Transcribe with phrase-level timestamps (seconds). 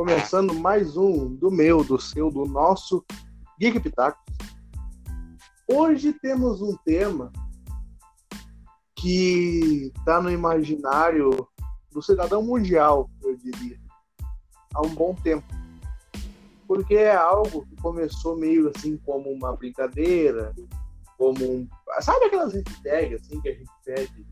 [0.00, 3.04] Começando mais um do meu, do seu, do nosso
[3.60, 4.18] Geek Pitaco.
[5.68, 7.30] Hoje temos um tema
[8.96, 11.46] que está no imaginário
[11.92, 13.78] do cidadão mundial, eu diria,
[14.74, 15.46] há um bom tempo.
[16.66, 20.54] Porque é algo que começou meio assim como uma brincadeira,
[21.18, 21.68] como um.
[22.00, 24.26] Sabe aquelas hashtags assim que a gente pede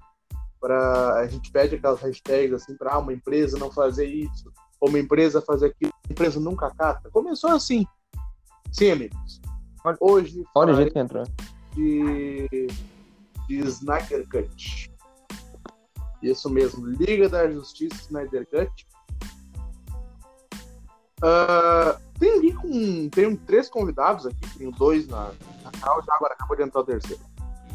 [0.58, 4.98] para a gente pede aquelas hashtags assim para uma empresa não fazer isso, ou uma
[4.98, 7.10] empresa fazer aquilo, a empresa nunca cata.
[7.10, 7.86] Começou assim.
[8.72, 9.40] Sim, amigos.
[10.00, 11.24] Hoje Olha o jeito que entrou.
[11.74, 12.68] de,
[13.48, 14.92] de Snyder Cut.
[16.22, 18.86] Isso mesmo, Liga da Justiça Snyder Cut.
[21.22, 23.08] Ah, tem aqui com.
[23.10, 25.32] Tenho três convidados aqui, tenho dois na,
[25.64, 27.22] na cal, já agora acabou de entrar o terceiro.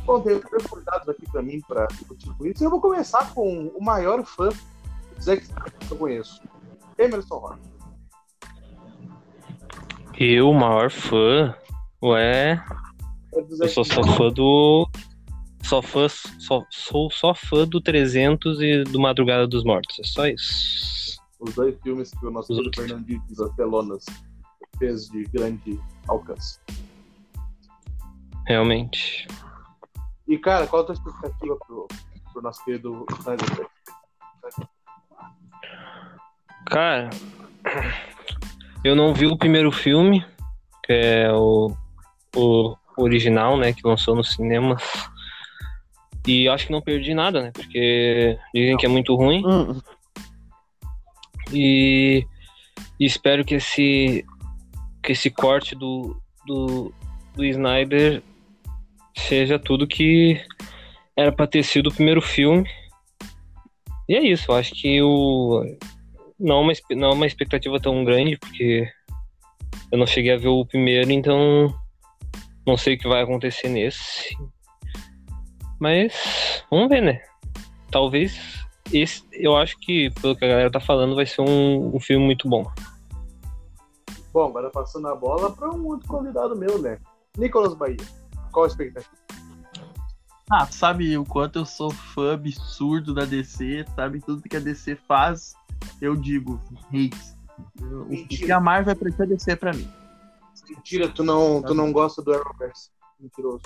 [0.05, 2.63] Bom, tenho três convidados aqui para mim para discutir com isso.
[2.63, 6.41] Eu vou começar com o maior fã do Zack Snyder que eu conheço,
[6.97, 7.73] Emerson Rocha.
[10.17, 11.55] Eu, o maior fã,
[12.01, 12.63] ué,
[13.33, 14.87] É eu sou só fã do.
[15.63, 19.97] Só fã, só, sou só fã do 300 e do Madrugada dos Mortos.
[19.99, 21.17] É só isso.
[21.39, 24.05] Os dois filmes que o nosso Os das Pelonas
[24.77, 26.59] fez de grande alcance.
[28.45, 29.27] Realmente.
[30.27, 31.87] E, cara, qual a tua expectativa pro,
[32.31, 33.67] pro nosso querido Snyder?
[36.65, 37.09] Cara,
[38.83, 40.25] eu não vi o primeiro filme,
[40.83, 41.75] que é o,
[42.35, 44.83] o original, né, que lançou nos cinemas.
[46.27, 47.51] E acho que não perdi nada, né?
[47.53, 49.43] Porque dizem que é muito ruim.
[49.45, 49.79] Hum,
[51.51, 52.25] E,
[52.99, 54.25] e espero que esse
[55.03, 56.93] que esse corte do, do,
[57.35, 58.23] do Snyder
[59.17, 60.41] seja tudo que
[61.15, 62.65] era pra ter sido o primeiro filme.
[64.07, 65.61] E é isso, eu acho que o
[66.43, 68.85] não é uma, não é uma expectativa tão grande, porque
[69.89, 71.73] eu não cheguei a ver o primeiro, então
[72.67, 74.37] não sei o que vai acontecer nesse.
[75.79, 77.21] Mas vamos ver, né?
[77.89, 81.99] Talvez esse, eu acho que, pelo que a galera tá falando, vai ser um, um
[81.99, 82.69] filme muito bom.
[84.33, 86.97] Bom, agora passando a bola para um outro convidado meu, né?
[87.37, 87.97] Nicolas Bahia.
[88.51, 89.15] Qual a expectativa?
[90.49, 94.19] Ah, sabe o quanto eu sou fã absurdo da DC, sabe?
[94.19, 95.55] Tudo que a DC faz,
[96.01, 97.35] eu digo, hates.
[98.09, 99.87] O que a Marvel precisa DC pra mim.
[100.69, 102.89] Mentira, tu não, tu não gosta do Arrowverse.
[103.19, 103.63] Mentiroso.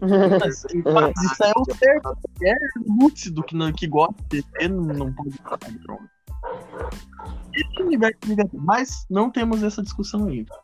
[0.00, 2.18] Mas isso é o certo.
[2.42, 2.54] É
[2.86, 5.80] lúcido que, não, que gosta de DC, não, pode falar de.
[7.54, 8.62] Esse universo negativo.
[8.62, 10.54] Mas não temos essa discussão ainda.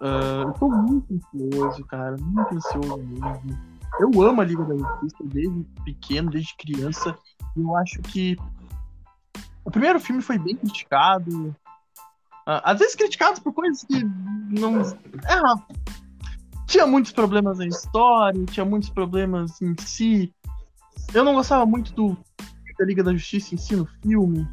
[0.00, 2.16] Ah, eu tô muito ansioso, cara.
[2.18, 3.75] Muito ansioso mesmo.
[3.98, 7.16] Eu amo a Liga da Justiça desde pequeno, desde criança.
[7.56, 8.36] E eu acho que
[9.64, 11.54] o primeiro filme foi bem criticado.
[12.46, 14.04] Ah, às vezes criticado por coisas que
[14.50, 14.80] não.
[14.82, 15.76] É,
[16.66, 20.32] tinha muitos problemas na história, tinha muitos problemas em si.
[21.14, 22.16] Eu não gostava muito do
[22.78, 24.46] da Liga da Justiça em si no filme,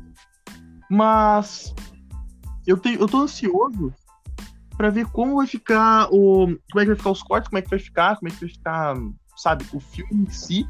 [0.89, 1.73] mas
[2.65, 3.93] eu tenho, eu tô ansioso
[4.77, 7.61] pra ver como vai ficar o, como é que vai ficar os cortes, como é
[7.61, 8.95] que vai ficar, como é que vai ficar,
[9.43, 10.67] sabe, o filme em si.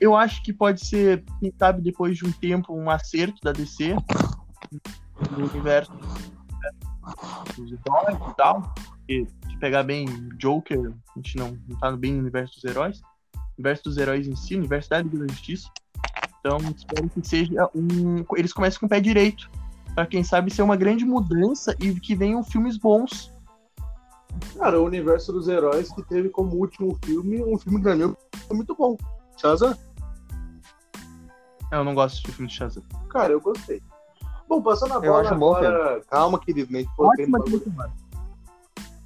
[0.00, 3.94] Eu acho que pode ser, quem sabe, depois de um tempo, um acerto da DC
[5.30, 5.92] no universo
[7.56, 8.74] dos heróis e tal.
[9.08, 10.06] E se pegar bem
[10.38, 13.00] Joker, a gente não, não tá bem no universo dos heróis.
[13.56, 15.70] Universo dos heróis em si, universo da da Justiça.
[16.40, 18.24] Então, espero que seja um.
[18.36, 19.50] Eles comecem com o pé direito.
[19.94, 23.32] Pra quem sabe ser uma grande mudança e que venham filmes bons.
[24.58, 28.16] Cara, o universo dos heróis que teve como último filme um filme que, opinião,
[28.46, 28.96] foi muito bom.
[29.36, 29.76] Shazam?
[31.70, 32.82] Eu não gosto de filme de Shazam.
[33.10, 33.82] Cara, eu gostei.
[34.48, 36.00] Bom, passando a Eu bola acho um bom agora.
[36.08, 37.38] Calma, querido, nem foi Ótima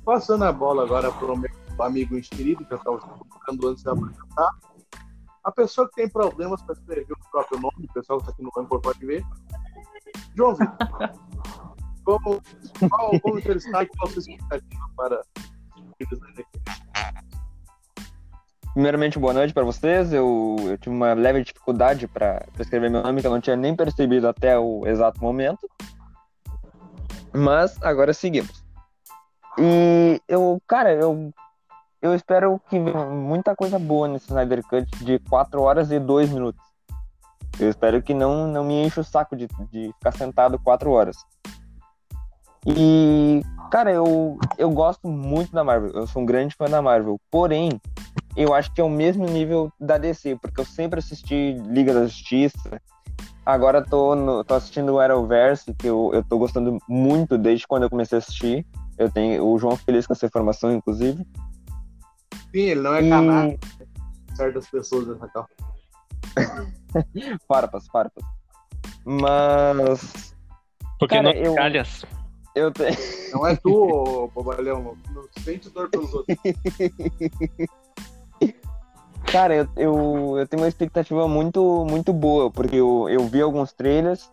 [0.05, 1.51] Passando a bola agora pro meu
[1.81, 4.51] amigo inscrito, que eu estava colocando antes de apresentar.
[5.43, 8.43] A pessoa que tem problemas para escrever o próprio nome, o pessoal que está aqui
[8.43, 9.25] no Anchor pode ver.
[10.35, 10.77] João Vitor.
[12.19, 12.41] qual,
[13.21, 13.59] para o Cut?
[18.73, 20.13] Primeiramente, boa noite para vocês.
[20.13, 23.75] Eu, eu tive uma leve dificuldade para escrever meu nome que eu não tinha nem
[23.75, 25.69] percebido até o exato momento.
[27.33, 28.65] Mas agora seguimos.
[29.59, 31.33] E eu, cara, eu,
[32.01, 36.31] eu espero que venha muita coisa boa nesse Snyder Cut de 4 horas e 2
[36.31, 36.63] minutos.
[37.59, 41.17] Eu espero que não, não me enche o saco de, de ficar sentado 4 horas.
[42.67, 45.91] E, cara, eu, eu gosto muito da Marvel.
[45.93, 47.19] Eu sou um grande fã da Marvel.
[47.31, 47.81] Porém,
[48.37, 52.07] eu acho que é o mesmo nível da DC, porque eu sempre assisti Liga da
[52.07, 52.81] Justiça
[53.45, 57.85] agora tô, no, tô assistindo o Arrowverse, que eu, eu tô gostando muito desde quando
[57.85, 58.67] eu comecei a assistir.
[58.99, 61.27] Eu tenho o João feliz com essa informação, inclusive.
[62.53, 63.55] Sim, ele não é E- canal.
[64.35, 65.47] Certas pessoas dessa cal.
[67.49, 68.25] Farpas, farpas.
[69.05, 70.35] Mas
[70.99, 72.05] Porque Cara, não eu- calhas.
[72.55, 72.97] Eu tenho.
[73.33, 74.97] Não é tu, ô, bobalhão.
[75.15, 76.37] Não, sente dor pelos outros.
[79.31, 83.73] Cara, eu, eu, eu tenho uma expectativa muito, muito boa, porque eu, eu vi alguns
[83.73, 84.31] trailers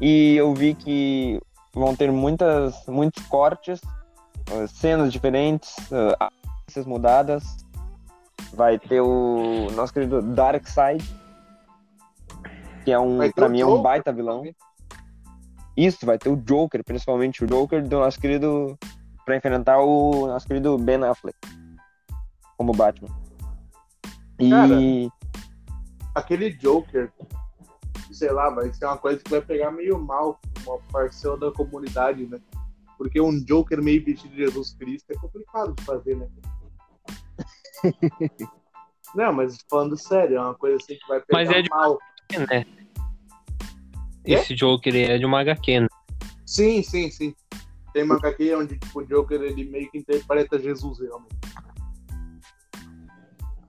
[0.00, 1.40] e eu vi que
[1.74, 3.80] vão ter muitas, muitos cortes,
[4.50, 5.74] eh, cenas diferentes,
[6.20, 7.44] aparências mudadas.
[8.52, 11.04] Vai ter o nosso querido Darkseid,
[12.84, 14.44] que é um, pra mim, é um baita vilão.
[15.76, 18.78] Isso, vai ter o Joker, principalmente o Joker do nosso querido.
[19.24, 21.36] Pra enfrentar o nosso querido Ben Affleck
[22.56, 23.08] como Batman.
[24.38, 24.50] E.
[24.50, 24.78] Cara,
[26.14, 27.12] Aquele Joker,
[28.12, 32.24] sei lá, vai ser uma coisa que vai pegar meio mal uma parcela da comunidade,
[32.26, 32.38] né?
[32.96, 36.28] Porque um Joker meio vestido de Jesus Cristo é complicado de fazer, né?
[39.14, 41.98] Não, mas falando sério, é uma coisa assim que vai pegar Mas é de- mal.
[42.50, 42.64] né?
[44.34, 45.88] Esse Joker é de uma HQ, né?
[46.44, 47.34] Sim, sim, sim.
[47.92, 51.34] Tem uma HQ onde tipo, o Joker ele meio que interpreta Jesus realmente.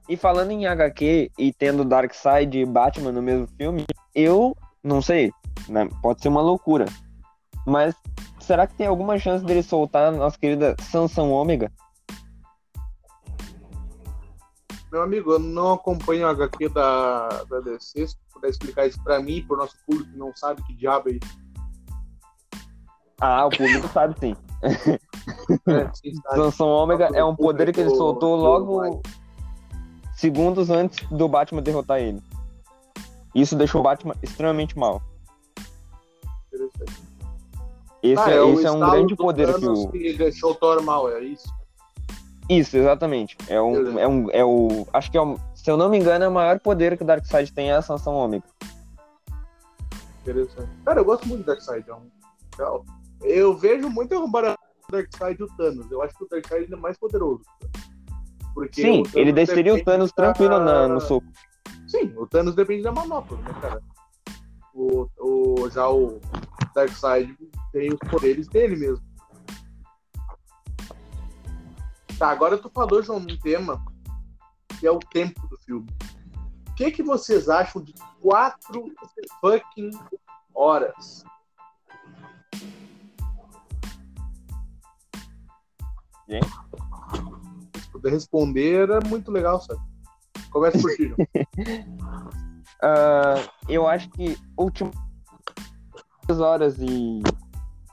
[0.10, 5.32] E falando em HQ e tendo Darkseid e Batman no mesmo filme, eu não sei,
[5.68, 5.90] né?
[6.02, 6.86] Pode ser uma loucura.
[7.66, 7.94] Mas
[8.40, 11.72] será que tem alguma chance dele soltar a nossa querida Sansão Ômega?
[14.92, 19.22] Meu amigo, eu não acompanho a HQ da, da DC, se puder explicar isso pra
[19.22, 21.48] mim pro nosso público que não sabe que diabo é isso.
[23.20, 24.36] Ah, o público sabe sim.
[25.68, 26.36] É, sim, sabe?
[26.36, 29.02] Sansão Ômega é um poder que ele soltou logo
[30.16, 32.22] segundos antes do Batman derrotar ele.
[33.36, 35.02] Isso deixou o Batman extremamente mal.
[36.48, 37.08] Interessante.
[38.02, 39.90] Esse, Ah, é, o esse é um grande poder que o.
[39.90, 41.48] que deixou o Thor mal, é isso?
[42.50, 43.38] Isso, exatamente.
[43.48, 46.26] É um, é um, é o, acho que é o, se eu não me engano,
[46.26, 48.44] é o maior poder que o Darkseid tem é a Sansão Ômega.
[50.22, 50.70] Interessante.
[50.86, 51.90] Cara, eu gosto muito do Darkseid.
[51.90, 52.10] É um...
[52.58, 52.86] legal.
[53.22, 54.58] Eu vejo muito a comparação
[54.90, 55.92] do Darkseid e o Thanos.
[55.92, 57.42] Eu acho que o Darkseid ainda é mais poderoso.
[58.54, 61.28] Porque Sim, ele desceria o Thanos da- tranquilo na- no soco.
[61.88, 63.82] Sim, o Thanos depende da manopla, né, cara?
[64.74, 66.20] O, o, já o
[66.74, 67.36] Darkseid
[67.72, 69.06] tem os poderes dele mesmo.
[72.18, 73.84] Tá, agora tu falou, João, num tema
[74.80, 75.88] que é o tempo do filme.
[76.70, 78.92] O que, que vocês acham de quatro
[79.40, 79.92] fucking
[80.54, 81.24] horas?
[86.28, 86.48] Gente?
[87.80, 89.82] Se puder responder, é muito legal, sabe?
[90.50, 91.14] Começa por ti.
[92.80, 93.34] Ah,
[93.68, 94.92] eu acho que último
[96.28, 97.24] 2 horas e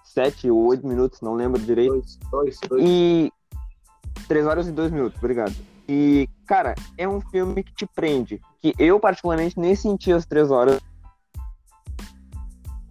[0.02, 1.90] 7 ou 8 minutos, não lembro direito.
[1.90, 2.84] Dois, dois, dois.
[2.84, 3.32] E
[4.26, 5.54] 3 horas e 2 minutos, obrigado.
[5.88, 8.40] E, cara, é um filme que te prende.
[8.60, 10.80] Que eu, particularmente, nem senti as 3 horas.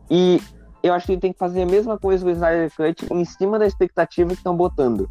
[0.09, 0.41] E
[0.83, 3.25] eu acho que ele tem que fazer a mesma coisa com o Snyder Cut em
[3.25, 5.09] cima da expectativa que estão botando.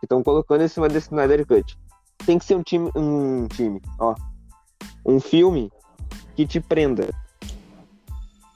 [0.00, 1.78] Que estão colocando em cima desse Snyder Cut.
[2.26, 2.90] Tem que ser um time.
[2.94, 4.14] Um time, ó.
[5.06, 5.72] Um filme
[6.36, 7.08] que te prenda.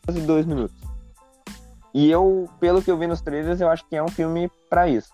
[0.06, 0.76] 2 minutos.
[1.94, 4.86] E eu, pelo que eu vi nos trailers, eu acho que é um filme pra
[4.86, 5.08] isso.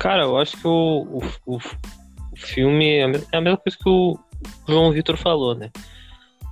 [0.00, 1.60] Cara, eu acho que o, o, o,
[2.34, 3.02] filme é
[3.32, 4.18] é a mesma coisa que o
[4.66, 5.70] João Vitor falou, né?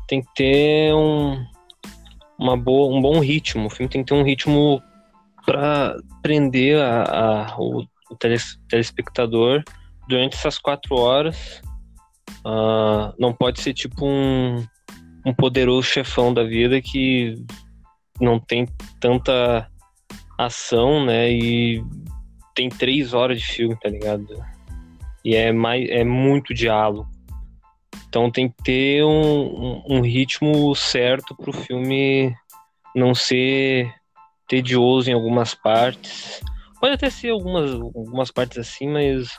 [0.06, 1.42] Tem que ter um,
[2.38, 3.66] uma boa, um bom ritmo.
[3.66, 4.82] O filme tem que ter um ritmo
[5.46, 9.64] pra prender a, a- o, o teles- telespectador
[10.06, 11.62] durante essas quatro horas.
[12.44, 14.62] Ah, não pode ser tipo um,
[15.24, 17.34] um poderoso chefão da vida que
[18.20, 18.68] não tem
[19.00, 19.66] tanta
[20.36, 21.32] ação, né?
[21.32, 21.82] E
[22.58, 24.26] tem três horas de filme, tá ligado?
[25.24, 27.08] E é, mais, é muito diálogo.
[28.08, 32.34] Então tem que ter um, um, um ritmo certo pro filme
[32.96, 33.94] não ser
[34.48, 36.40] tedioso em algumas partes.
[36.80, 39.30] Pode até ser algumas, algumas partes assim, mas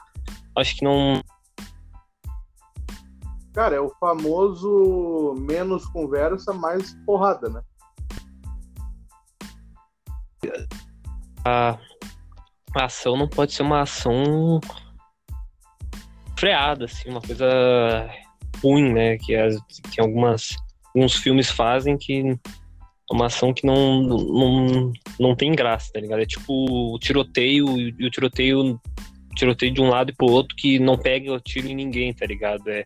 [0.57, 1.21] acho que não.
[3.53, 7.61] Cara, é o famoso menos conversa, mais porrada, né?
[11.43, 11.77] A,
[12.75, 14.59] a ação não pode ser uma ação
[16.37, 18.09] freada, assim, uma coisa
[18.63, 19.17] ruim, né?
[19.17, 19.57] Que, as,
[19.91, 20.55] que algumas,
[20.95, 26.21] alguns filmes fazem que é uma ação que não, não, não tem graça, tá ligado?
[26.21, 28.79] É tipo o tiroteio e o tiroteio
[29.35, 32.25] tiroteio de um lado e pro outro que não pega o tiro em ninguém, tá
[32.25, 32.67] ligado?
[32.69, 32.83] É,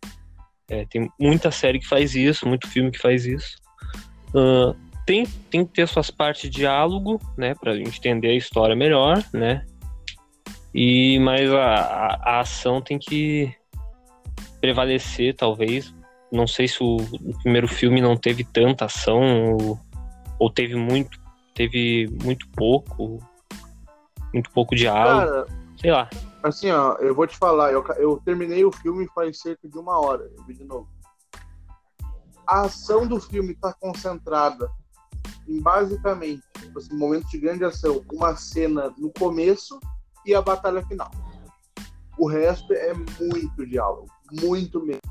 [0.69, 3.57] É, tem muita série que faz isso, muito filme que faz isso.
[4.29, 4.75] Uh,
[5.05, 9.21] tem, tem que ter suas partes de diálogo, né, pra gente entender a história melhor,
[9.33, 9.65] né?
[10.74, 13.53] E mas a, a, a ação tem que
[14.60, 15.94] prevalecer, talvez.
[16.32, 19.80] Não sei se o, o primeiro filme não teve tanta ação ou,
[20.39, 21.20] ou teve muito,
[21.53, 23.20] teve muito pouco,
[24.34, 25.27] muito pouco diálogo.
[25.27, 25.46] Cara,
[25.77, 26.10] sei lá.
[26.42, 30.00] assim, ó, eu vou te falar, eu, eu terminei o filme faz cerca de uma
[30.00, 30.88] hora, eu vi de novo.
[32.48, 34.72] A ação do filme tá concentrada
[35.48, 39.80] em basicamente, tipo assim, momentos de grande ação, uma cena no começo
[40.25, 41.12] e a batalha final.
[42.18, 44.08] O resto é muito diálogo,
[44.42, 45.01] muito mesmo.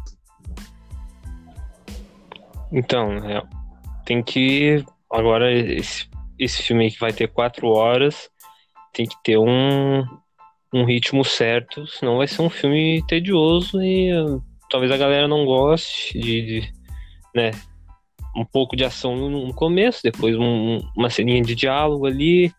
[2.70, 3.42] Então, é,
[4.04, 4.84] tem que.
[5.10, 8.30] Agora, esse, esse filme que vai ter quatro horas,
[8.92, 10.04] tem que ter um,
[10.72, 15.44] um ritmo certo, senão vai ser um filme tedioso e uh, talvez a galera não
[15.44, 16.72] goste de, de,
[17.34, 17.50] né,
[18.34, 22.52] um pouco de ação no começo, depois um, uma ceninha de diálogo ali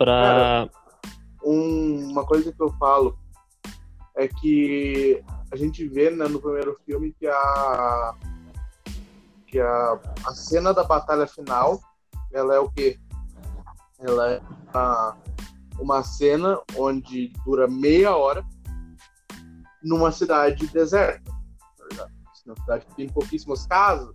[0.00, 0.66] pra...
[1.44, 3.18] Um- uma coisa que eu falo
[4.16, 8.14] é que a gente vê né, no primeiro filme que a
[9.46, 11.80] que a, a cena da batalha final
[12.32, 12.98] ela é o quê?
[13.98, 14.42] Ela é
[14.72, 15.16] uma,
[15.78, 18.44] uma cena onde dura meia hora
[19.82, 21.30] numa cidade deserta.
[21.76, 22.10] Tá ligado?
[22.46, 24.14] Uma cidade que tem pouquíssimas casas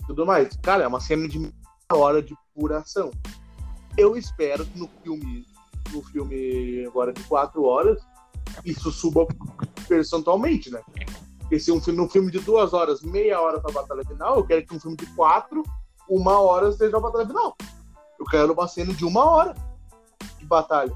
[0.00, 0.56] e tudo mais.
[0.62, 1.52] Cara, é uma cena de meia
[1.92, 3.10] hora de pura ação.
[3.96, 5.46] Eu espero que no filme,
[5.92, 8.02] no filme agora de quatro horas,
[8.64, 9.26] isso suba
[9.88, 10.80] percentualmente, né?
[11.40, 14.44] Porque se um filme, um filme de duas horas, meia hora pra batalha final, eu
[14.44, 15.62] quero que um filme de quatro,
[16.08, 17.56] uma hora seja a batalha final.
[18.18, 19.54] Eu quero uma cena de uma hora
[20.38, 20.94] de batalha.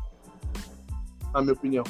[1.32, 1.84] Na minha opinião.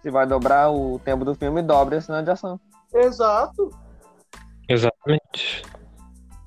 [0.00, 2.60] Se vai dobrar o tempo do filme, dobra a cena de ação.
[2.94, 3.70] Exato.
[4.68, 5.62] Exatamente.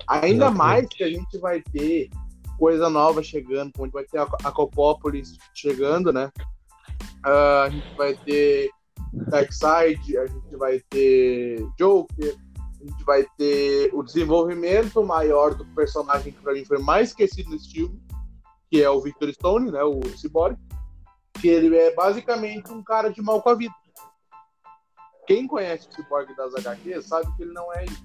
[0.06, 0.58] Ainda Exatamente.
[0.58, 2.08] mais que a gente vai ter
[2.58, 6.30] coisa nova chegando, gente vai ter a Copópolis chegando, né?
[7.22, 8.70] Ah, a gente vai ter
[9.12, 12.36] Darkseid, a gente vai ter Joker,
[12.80, 17.50] a gente vai ter o desenvolvimento maior do personagem que pra mim foi mais esquecido
[17.50, 18.00] nesse filme,
[18.70, 19.82] que é o Victor Stone, né?
[19.82, 20.56] O Cyborg.
[21.40, 23.74] Que ele é basicamente um cara de mal com a vida.
[25.26, 28.04] Quem conhece o Cyborg das HQs sabe que ele não é isso.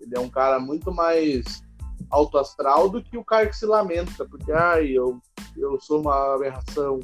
[0.00, 1.62] Ele é um cara muito mais
[2.10, 5.20] alto astral do que o cara que se lamenta, porque ai, eu,
[5.56, 7.00] eu sou uma aberração.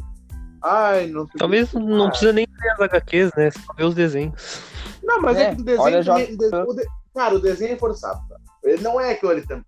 [0.63, 3.51] Ai, não Talvez não Ah, precisa nem ver as HQs, né?
[3.51, 4.61] Só ver os desenhos.
[5.03, 5.83] Não, mas é, É, que o desenho.
[5.83, 8.21] olha, de- o de- cara, o desenho é forçado.
[8.29, 8.37] Tá?
[8.65, 9.65] Ele não é ali também.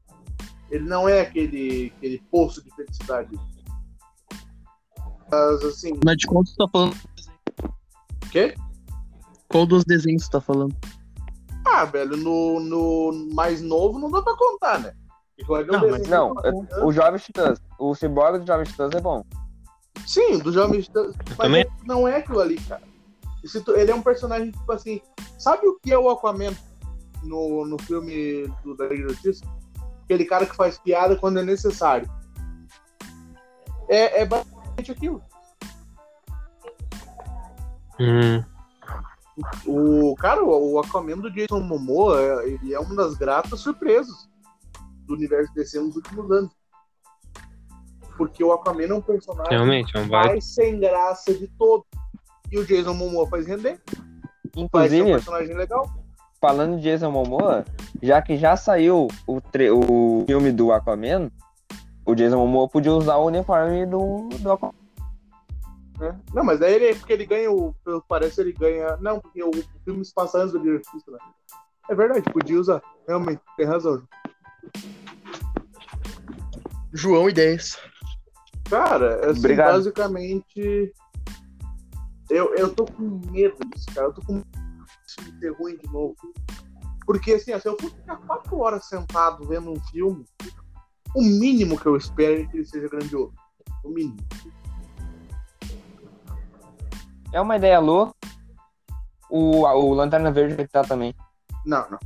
[0.70, 3.30] Ele não é aquele, aquele poço de felicidade.
[5.30, 6.94] Mas assim, Afinal de contas, tu tá falando.
[8.24, 8.54] o quê?
[9.48, 10.74] Qual dos desenhos tu tá falando?
[11.66, 14.94] Ah, velho, no, no mais novo não dá pra contar, né?
[15.48, 19.24] Um Não, mas o Jovem Titãs, o Cyborg do Jovem Titãs é bom.
[20.06, 21.14] Sim, do Jovem Titãs.
[21.28, 21.66] Mas também.
[21.84, 22.82] não é aquilo ali, cara.
[23.64, 25.00] Tu- ele é um personagem, tipo assim.
[25.38, 26.52] Sabe o que é o Aquaman
[27.22, 29.44] no, no filme do da Liga da Justiça?
[30.04, 32.08] Aquele cara que faz piada quando é necessário.
[33.88, 35.22] É, é basicamente aquilo.
[38.00, 38.42] Hum,
[39.66, 44.28] O cara, o Aquaman do Jason Momoa, ele é uma das gratas surpresas
[45.06, 46.50] do universo DC nos últimos anos.
[48.16, 51.84] Porque o Aquaman é um personagem realmente, é um mais sem graça de todo.
[52.50, 54.02] E o Jason Momoa faz render, faz
[54.52, 55.88] ser um Inclusive, personagem legal.
[56.40, 57.64] falando de Jason Momoa,
[58.02, 61.30] já que já saiu o, tre- o filme do Aquaman,
[62.04, 64.74] o Jason Momoa podia usar o uniforme do, do Aquaman.
[65.98, 66.20] né?
[66.34, 68.98] Não, mas daí ele, porque ele ganha, o, pelo que parece, ele ganha.
[68.98, 71.18] Não, porque o, o filme se passa antes do Justiça, né?
[71.88, 72.82] É verdade, podia usar.
[73.08, 74.02] Realmente, tem razão.
[76.92, 77.78] João Ideias.
[78.68, 79.72] Cara, assim, Obrigado.
[79.74, 80.92] basicamente.
[82.30, 84.06] Eu, eu tô com medo disso, cara.
[84.08, 84.46] Eu tô com medo
[85.06, 86.16] de ser ruim de novo.
[87.04, 90.24] Porque, assim, ó, se eu for ficar quatro horas sentado vendo um filme,
[91.14, 93.34] o mínimo que eu espero é que ele seja grandioso.
[93.84, 94.16] O mínimo.
[97.32, 98.14] É uma ideia louca.
[99.28, 101.14] O, o Lanterna Verde vai estar também.
[101.64, 101.98] Não, não.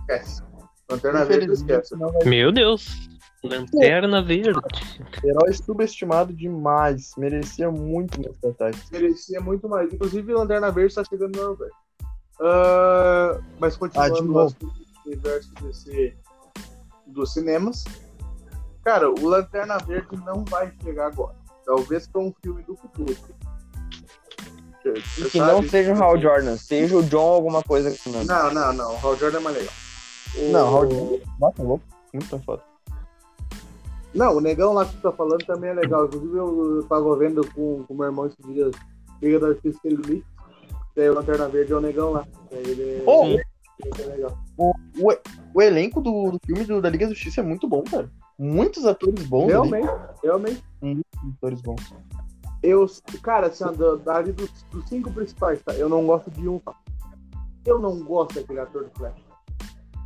[0.00, 0.42] Esquece.
[0.90, 1.96] Lanterna Verde esquece.
[1.96, 3.07] não vai Meu Deus!
[3.44, 4.58] Lanterna Verde.
[5.24, 7.12] Herói subestimado demais.
[7.16, 8.90] Merecia muito mais cartaz.
[8.90, 9.92] merecia muito mais.
[9.92, 11.76] Inclusive, Lanterna Verde está chegando no Norveste.
[12.40, 14.72] Ah, mas Ah, de continuando assunto do
[15.06, 16.16] universo desse,
[17.06, 17.84] dos cinemas.
[18.84, 21.36] Cara, o Lanterna Verde não vai chegar agora.
[21.64, 23.14] Talvez para um filme do futuro.
[24.82, 24.90] você
[25.20, 25.52] E que sabe?
[25.52, 27.94] não seja o Hal Jordan, seja o John alguma coisa.
[28.06, 28.24] Não.
[28.24, 28.94] Não, não, não.
[28.94, 29.74] O Hal Jordan é mais legal.
[30.36, 31.24] O- Não, Hal Jordan.
[31.38, 31.84] Nossa, louco.
[32.12, 32.62] Muito foda.
[34.14, 36.06] Não, o negão lá que tu tá falando também é legal.
[36.06, 38.74] Inclusive, eu, tava vendo com o meu irmão esses dias
[39.22, 40.26] Liga da Justiça Sem Limite.
[40.96, 42.26] Daí o Lanterna Verde é o negão lá.
[42.50, 43.42] Ele, Ô, ele
[44.02, 44.38] é legal.
[45.54, 48.10] O elenco do, do filme do- da Liga da Justiça é muito bom, cara.
[48.38, 49.42] Muitos atores bons.
[49.44, 49.52] ali.
[49.52, 49.88] Realmente,
[50.22, 50.64] realmente.
[51.36, 51.94] Atores bons.
[52.62, 52.86] Eu,
[53.22, 55.74] cara, assim, da- dali dos, dos cinco principais, tá?
[55.74, 56.72] Eu não gosto de um, tá?
[57.64, 59.14] Eu não gosto daquele ator do Flash.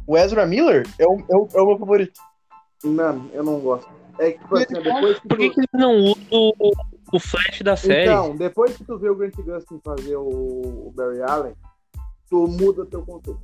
[0.06, 2.21] O Ezra Miller é o, é o, é o meu favorito.
[2.84, 3.88] Não, eu não gosto.
[4.18, 5.54] É que, tipo assim, depois que Por que, tu...
[5.54, 6.72] que ele não usa o,
[7.12, 8.10] o flash da série?
[8.10, 11.54] Então, depois que tu vê o Grant Gustin fazer o, o Barry Allen,
[12.28, 13.40] tu muda teu conceito.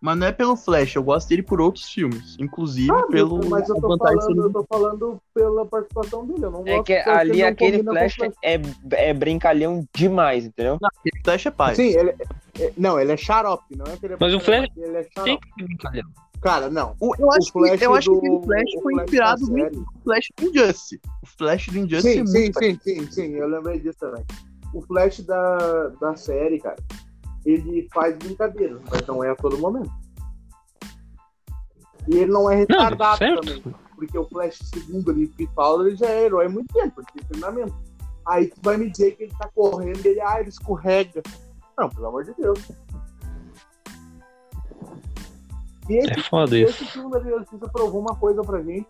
[0.00, 2.36] Mas não é pelo Flash, eu gosto dele por outros filmes.
[2.38, 6.44] Inclusive Ah, pelo mas eu tô, falando, eu tô falando pela participação dele.
[6.44, 8.60] Eu não É gosto que ali não aquele o Flash é,
[8.92, 10.78] é brincalhão demais, entendeu?
[11.02, 11.74] ser- Flash é pai.
[11.74, 12.10] Sim, ele
[12.60, 15.02] é, não, ele é xarope, não é que ele é Mas o Flash Ele é
[15.04, 15.52] Tem xarope.
[15.56, 16.06] que brincadeira.
[16.44, 16.94] Cara, não.
[17.00, 19.86] O- eu acho, o Flash que, eu acho do, que o Flash foi inspirado no.
[20.04, 21.00] Flash do Injustice.
[21.22, 24.22] O Flash do Injustice Sim, é sim, muito sim, sim, sim, eu lembrei disso também.
[24.74, 26.76] O Flash da, da série, cara,
[27.46, 29.90] ele faz brincadeiras, mas não é a todo momento.
[32.08, 33.40] E ele não é retardado certo.
[33.40, 33.74] também.
[33.94, 37.06] Porque o Flash, segundo ali, que fala, ele já é herói há muito tempo, ele
[37.14, 37.74] tem treinamento.
[38.26, 41.22] Aí tu vai me dizer que ele tá correndo e ele, ah, ele escorrega.
[41.78, 42.58] Não, pelo amor de Deus.
[45.88, 46.82] E esse É foda isso.
[46.82, 48.86] esse filme da Liga da Justiça provou uma coisa pra gente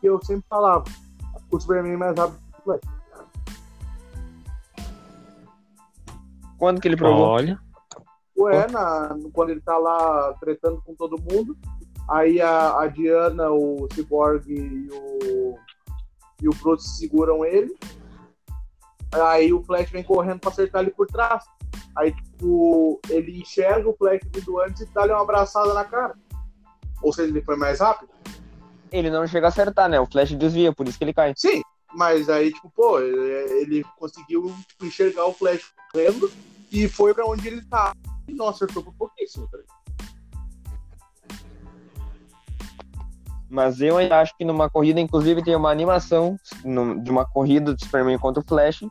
[0.00, 0.84] que eu sempre falava.
[1.50, 2.80] O Superman é mais rápido que o Flash.
[6.58, 7.26] Quando que ele provou?
[7.26, 7.60] Olha.
[8.38, 11.56] Ué, na, quando ele tá lá tretando com todo mundo,
[12.08, 15.58] aí a, a Diana, o Cyborg e o,
[16.40, 17.76] e o Bruce seguram ele.
[19.12, 21.44] Aí o Flash vem correndo pra acertar ele por trás.
[21.96, 26.14] Aí, tipo, ele enxerga o Flash vindo antes e dá-lhe uma abraçada na cara.
[27.02, 28.10] Ou seja, ele foi mais rápido.
[28.90, 30.00] Ele não chega a acertar, né?
[30.00, 31.34] O Flash desvia, por isso que ele cai.
[31.36, 31.62] Sim,
[31.94, 33.18] mas aí, tipo, pô, ele,
[33.60, 36.30] ele conseguiu enxergar o Flash correndo
[36.70, 37.92] e foi pra onde ele tá.
[38.26, 39.82] E não acertou por pouquíssimo, tá ligado?
[43.52, 46.38] Mas eu ainda acho que numa corrida, inclusive, tem uma animação
[47.02, 48.82] de uma corrida do Superman contra o Flash.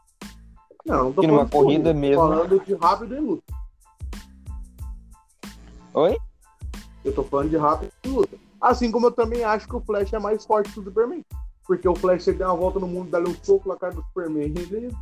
[0.85, 2.21] Não, não tô E numa falando de corrida corrida, mesmo.
[2.21, 3.53] Falando de rápido e luta.
[5.93, 6.17] Oi?
[7.03, 8.37] Eu tô falando de rápido e luta.
[8.59, 11.23] Assim como eu também acho que o Flash é mais forte que o Superman.
[11.65, 14.03] Porque o Flash ele dá uma volta no mundo, dá um soco na cara do
[14.03, 14.95] Superman e ele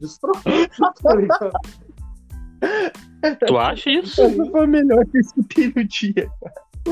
[0.00, 0.34] destrói.
[1.02, 1.52] tá ligado?
[3.46, 4.20] Tu acha isso?
[4.20, 6.30] Essa foi a melhor que eu escutei no dia.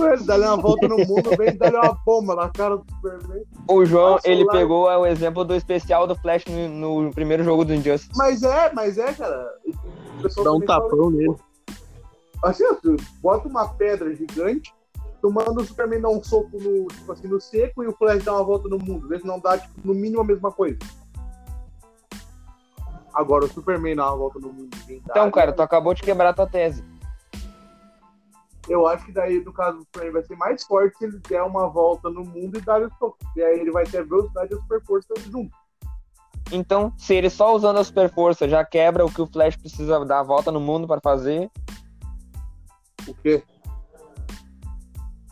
[0.00, 2.85] Ué, Ele dá uma volta no mundo, vem e dá uma bomba na cara do
[2.94, 3.42] Superman.
[3.68, 7.64] O João, ele lá- pegou o exemplo do especial do Flash no, no primeiro jogo
[7.64, 8.11] do Injustice.
[8.16, 9.48] Mas é, mas é, cara.
[10.42, 11.35] Dá um tapão nele.
[12.44, 14.72] Assim, tu bota uma pedra gigante,
[15.22, 18.22] tu manda o Superman dar um soco no, tipo assim, no seco e o Flash
[18.24, 19.09] dá uma volta no mundo.
[19.09, 20.78] Vê se não dá, tipo, no mínimo a mesma coisa.
[23.14, 24.68] Agora o Superman dá uma volta no mundo.
[24.87, 25.52] dá, Então, cara, né?
[25.56, 26.85] tu acabou de quebrar tua tese.
[28.68, 31.42] Eu acho que daí, no caso do Superman, vai ser mais forte se ele der
[31.42, 33.18] uma volta no mundo e dar o soco.
[33.37, 35.57] E aí ele vai ter a velocidade e a super força junto.
[36.52, 40.05] Então, se ele só usando a super força já quebra o que o Flash precisa
[40.05, 41.50] dar a volta no mundo para fazer,
[43.07, 43.42] O quê?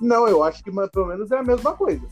[0.01, 2.07] Não, eu acho que pelo menos é a mesma coisa.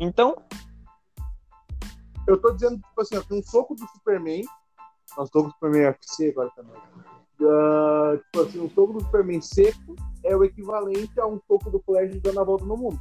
[0.00, 0.36] então,
[2.26, 4.42] Eu tô dizendo, tipo assim, ó, que um soco do Superman.
[5.16, 6.74] Nós soco do Superman FC agora também.
[7.42, 9.94] Ah, tipo assim, um soco do Superman seco
[10.24, 13.00] é o equivalente a um soco do Flash dando a volta no mundo.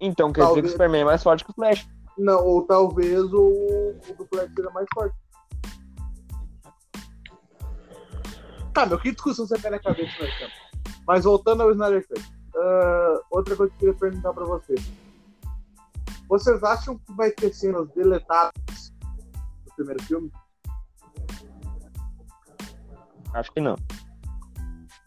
[0.00, 0.66] então quer dizer que Talvez.
[0.66, 1.88] o Superman é mais forte que o Flash.
[2.18, 5.16] Não, ou talvez o, o do Flash seja mais forte.
[8.74, 10.54] Tá, meu, que discussão você quer na cabeça estamos?
[11.06, 12.22] Mas voltando ao Snyder Cut.
[12.56, 14.80] ah, outra coisa que eu queria perguntar pra vocês.
[16.28, 18.92] Vocês acham que vai ter cenas deletadas
[19.66, 20.32] do primeiro filme?
[23.34, 23.76] Acho que não.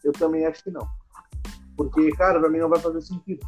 [0.04, 0.86] Eu também acho que não.
[1.76, 3.46] Porque, cara, pra mim não vai fazer sentido.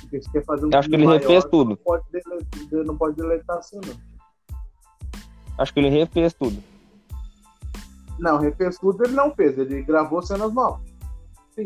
[0.00, 1.68] Porque se quer fazer um acho que ele refez maior, tudo.
[1.70, 4.12] Não pode, deletar, não pode deletar a cena.
[5.58, 6.62] Acho que ele refez tudo.
[8.18, 9.56] Não, refez tudo ele não fez.
[9.58, 10.80] Ele gravou cenas novas.
[11.54, 11.64] Sim.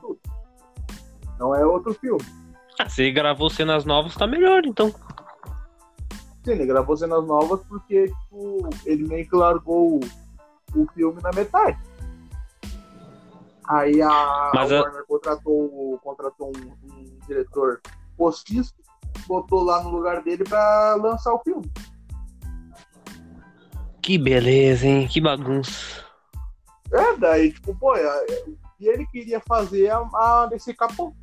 [0.00, 0.18] Tudo.
[1.38, 2.24] Não é outro filme.
[2.78, 4.92] Ah, se ele gravou cenas novas, tá melhor, então.
[6.44, 10.00] Sim, ele gravou cenas novas porque tipo, ele meio que largou o,
[10.82, 11.78] o filme na metade.
[13.66, 17.80] Aí a, Mas a a- Warner contratou, contratou um, um diretor
[18.16, 18.74] postiço
[19.26, 21.70] botou lá no lugar dele pra lançar o filme.
[24.02, 25.08] Que beleza, hein?
[25.08, 26.04] Que bagunça.
[26.92, 28.26] É, daí, tipo, pô, é-
[28.78, 31.14] e ele queria fazer a, a DC capô.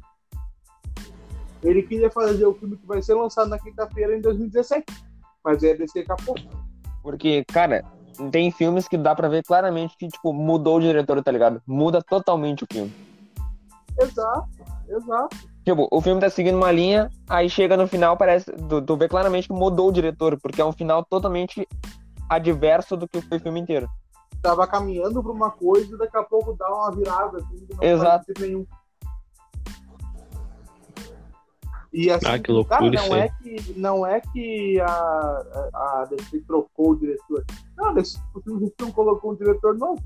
[1.61, 4.85] Ele queria fazer o filme que vai ser lançado na quinta-feira em 2017.
[5.43, 6.35] Mas é DC capô.
[7.01, 7.83] Porque, cara,
[8.31, 11.61] tem filmes que dá pra ver claramente que, tipo, mudou o diretor, tá ligado?
[11.65, 12.93] Muda totalmente o filme.
[13.99, 14.47] Exato,
[14.87, 15.37] exato.
[15.63, 18.51] Tipo, o filme tá seguindo uma linha, aí chega no final, parece.
[18.51, 21.67] Tu, tu vê claramente que mudou o diretor, porque é um final totalmente
[22.29, 23.87] adverso do que foi o filme inteiro.
[24.41, 27.83] Tava caminhando pra uma coisa e daqui a pouco dá uma virada, assim, que não
[27.83, 28.25] Exato.
[28.25, 28.65] faz nenhum.
[31.93, 36.01] E assim, Ah, que loucura cara, isso não é que, não é que a, a,
[36.01, 37.43] a DC trocou o diretor.
[37.75, 40.01] Não, a DC, o filme não colocou um diretor novo.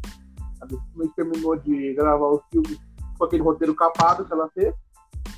[0.62, 0.82] A DC
[1.16, 2.80] terminou de gravar o filme
[3.18, 4.74] com aquele roteiro capado que ela fez.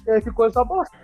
[0.06, 0.98] E aí ficou essa bosta.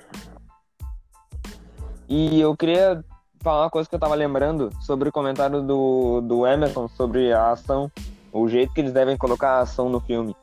[2.08, 3.04] E eu queria
[3.42, 7.52] falar uma coisa que eu tava lembrando sobre o comentário do, do Emerson sobre a
[7.52, 7.92] ação,
[8.32, 10.36] o jeito que eles devem colocar a ação no filme.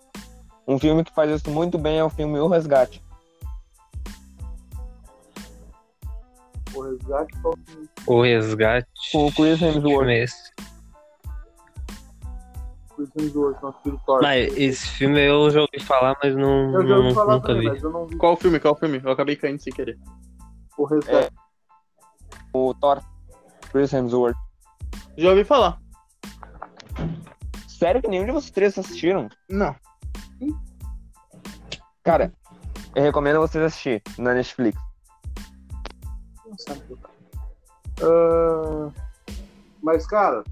[0.68, 3.02] Um filme que faz isso muito bem é o filme O Resgate.
[6.80, 8.88] O resgate que O resgate.
[9.12, 10.08] Com o Chris Hemsworth.
[10.08, 10.52] é esse?
[12.98, 14.20] os Hemsworth, nosso filho Thor.
[14.22, 17.46] Mas esse filme eu já ouvi falar, mas não, Eu já ouvi não- falar nunca
[17.48, 17.68] também, vi.
[17.68, 18.60] mas eu não vi Qual filme?
[18.60, 19.00] Qual filme?
[19.02, 19.98] Eu acabei caindo sem querer.
[20.76, 21.34] o resgate.
[22.52, 23.00] O Thor.
[23.72, 24.36] Chris Hemsworth.
[25.16, 25.78] Já ouvi falar.
[27.68, 29.28] Sério que nenhum de vocês três assistiram?
[29.48, 29.74] Não.
[32.02, 32.32] Cara,
[32.94, 34.78] eu recomendo vocês assistir na Netflix.
[36.60, 36.82] Sabe.
[38.02, 38.90] Ah,
[39.82, 40.44] mas, cara,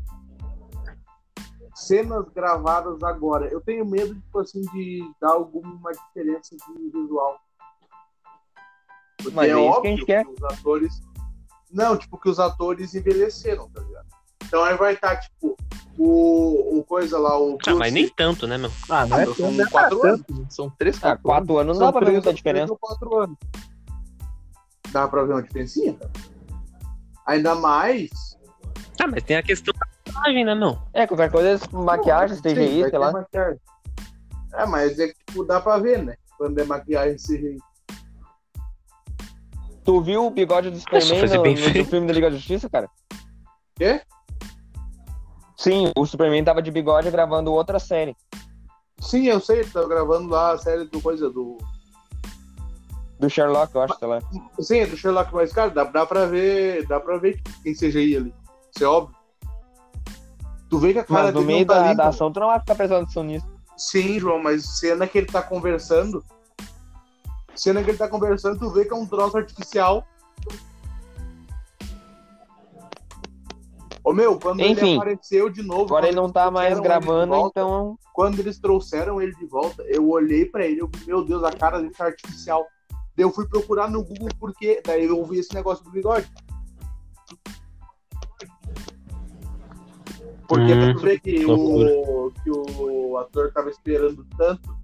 [1.74, 3.46] cenas gravadas agora.
[3.46, 7.38] Eu tenho medo, tipo assim, de dar alguma diferença de visual.
[9.18, 10.26] Porque Mas é é isso que a óbvio gente quer.
[10.26, 11.00] os atores.
[11.70, 14.06] Não, tipo, que os atores envelheceram, tá ligado?
[14.44, 15.54] Então aí vai estar, tipo,
[15.98, 17.58] o, o coisa lá, o.
[17.66, 18.70] Ah, mas nem Bruce- tanto, né, meu?
[18.88, 20.46] Ah, não é São não é quatro tanto.
[20.48, 21.22] São três, Ah, quatro.
[21.24, 22.74] quatro anos não dá pra ver muita diferença.
[22.80, 23.36] quatro anos.
[24.90, 26.10] Dá pra ver uma diferencinha, cara?
[27.26, 28.10] Ainda mais.
[29.00, 30.78] Ah, mas tem a questão da personagem, né, meu?
[30.92, 33.12] É, qualquer coisa, maquiagem, Sim, CGI, sei lá.
[33.12, 33.60] maquiagem.
[34.54, 36.16] É, mas é que tipo, dá pra ver, né?
[36.36, 37.58] Quando é maquiagem CGI.
[39.84, 41.90] Tu viu o bigode do Superman no, no feito.
[41.90, 42.90] filme da Liga da Justiça, cara?
[43.76, 44.02] Quê?
[45.56, 48.16] Sim, o Superman tava de bigode gravando outra série.
[49.00, 51.58] Sim, eu sei, tá gravando lá a série do coisa do.
[53.18, 54.20] Do Sherlock, eu acho, sei lá.
[54.60, 56.86] Sim, é do Sherlock, mas, cara, dá, dá pra ver.
[56.86, 58.34] Dá pra ver quem CGI ali.
[58.74, 59.16] Isso é óbvio.
[60.70, 61.96] Tu vê que a cara Mas no meio tá da, limpa.
[61.96, 63.46] da ação, tu não vai ficar prestando atenção nisso.
[63.76, 66.24] Sim, João, mas cena que ele tá conversando.
[67.54, 70.06] Cena que ele tá conversando, tu vê que é um troço artificial.
[74.04, 75.84] Ô meu, quando ele Enfim, apareceu de novo.
[75.84, 77.98] Agora ele não tá mais ele gravando, volta, então.
[78.12, 81.78] Quando eles trouxeram ele de volta, eu olhei pra ele, eu meu Deus, a cara
[81.78, 82.66] dele tá artificial.
[83.18, 86.30] Eu fui procurar no Google porque daí eu vi esse negócio do bigode.
[90.46, 94.78] Porque Hum, vê que o, que o ator tava esperando tanto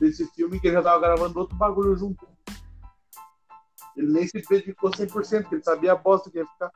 [0.00, 2.26] desse filme que ele já tava gravando outro bagulho junto.
[3.96, 6.70] Ele nem se dedicou 100%, porque ele sabia a bosta que ia ficar.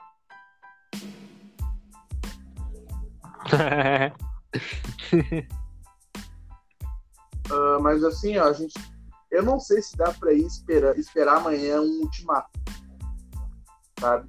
[7.53, 8.75] Ah, mas assim, ó, a gente.
[9.31, 12.51] Eu não sei se dá pra ir esperar, esperar amanhã um ultimato.
[13.99, 14.29] Sabe?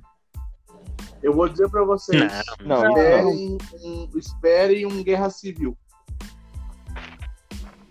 [1.23, 2.31] Eu vou dizer pra vocês.
[2.65, 2.89] Não, não.
[2.89, 5.77] Esperem um, esperem um guerra civil.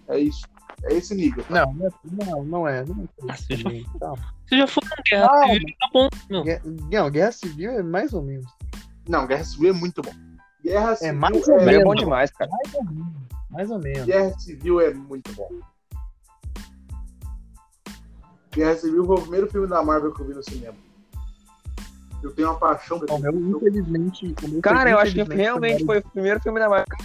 [0.08, 0.46] É isso.
[0.84, 1.44] É esse nível.
[1.50, 1.90] Não, não é.
[2.04, 2.84] Não, não é.
[2.84, 3.70] Não é se já,
[4.48, 6.42] se já for uma guerra Ah, civil, tá bom, meu.
[6.44, 8.50] Guerra, não, guerra civil é mais ou menos.
[9.08, 10.12] Não, guerra civil é muito bom.
[10.64, 11.84] Guerra civil mais ou Mas é menos.
[11.84, 12.50] bom demais, cara.
[12.50, 13.12] Mais ou menos.
[13.50, 14.04] Mais ou menos.
[14.06, 15.48] Guerra Civil é muito bom.
[18.52, 20.74] Guerra Civil foi o primeiro filme da Marvel que eu vi no cinema.
[22.22, 24.34] Eu tenho uma paixão por O meu, infelizmente.
[24.44, 26.96] o meu Cara, eu acho que realmente foi o primeiro filme da Marvel.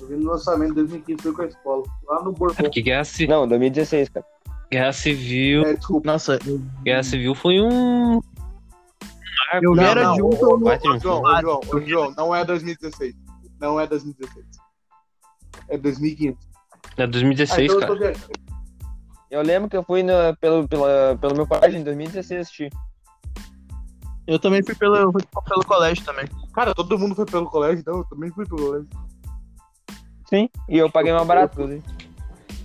[0.00, 1.82] Eu vi no lançamento de 2015, foi com a escola.
[2.06, 2.54] Lá no É Bourbon.
[2.54, 4.24] porque guerra, ci- Não, 2016, cara.
[4.70, 5.62] guerra civil.
[5.66, 6.10] É, desculpa.
[6.12, 8.20] Nossa, eu, Guerra civil foi um.
[9.62, 11.00] eu Não, era não, de um ô, ô, um João, filme.
[11.00, 13.14] João, João, não é 2016.
[13.60, 14.46] Não é 2016.
[15.68, 16.36] É 2015.
[16.96, 18.12] É 2016, ah, então eu cara.
[19.30, 22.72] Eu lembro que eu fui no- pelo, pela, pelo meu colégio em 2016 assistir.
[24.26, 26.26] eu também fui pelo, fui pelo colégio também.
[26.54, 28.88] Cara, todo mundo foi pelo colégio, então eu também fui pelo colégio.
[30.28, 31.82] Sim, e eu paguei mais barato, inclusive.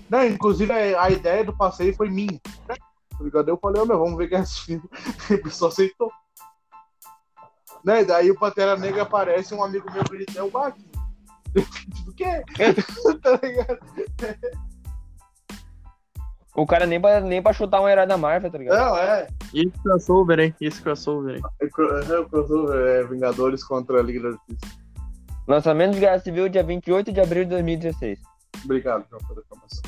[0.09, 2.39] Não, inclusive a, a ideia do passeio foi minha.
[2.67, 2.75] Tá
[3.21, 3.49] ligado?
[3.49, 4.83] Eu falei, meu, vamos ver que é esse filme.
[5.29, 6.11] E o pessoal aceitou.
[7.83, 8.01] Né?
[8.01, 10.85] E daí o Pantera Negra aparece, um amigo meu grita, é o Batman.
[12.05, 12.43] Do quê?
[13.21, 13.79] tá ligado?
[16.55, 18.77] O cara nem pra, nem pra chutar um herói da Marvel, tá ligado?
[18.77, 19.27] Não, é.
[19.53, 20.55] Esse crossover, hein?
[20.61, 21.41] Esse crossover, hein?
[21.59, 24.83] É é o crossover, é Vingadores contra a Liga da Justiça.
[25.47, 28.19] Lançamento de Guerra Civil dia 28 de abril de 2016.
[28.63, 29.81] Obrigado, João, pela informação.